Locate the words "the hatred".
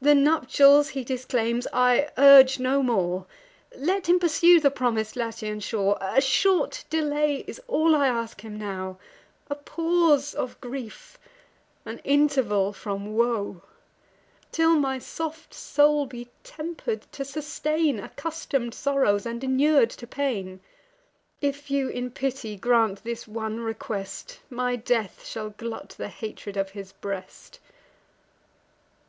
25.98-26.56